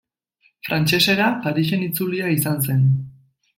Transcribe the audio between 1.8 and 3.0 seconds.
itzulia izan zen.